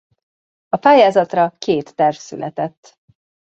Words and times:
A 0.69 0.77
pályázatra 0.77 1.55
két 1.57 1.95
terv 1.95 2.15
született. 2.15 2.99